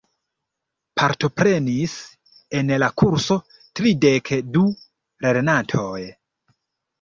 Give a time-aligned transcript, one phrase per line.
[1.01, 1.93] Partoprenis
[2.59, 3.37] en la kurso
[3.81, 4.65] tridek du
[5.27, 5.93] lernantoj.